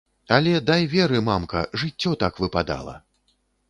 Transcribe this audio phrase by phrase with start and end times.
[0.37, 3.01] Але дай веры, мамка, жыццё так выпадала.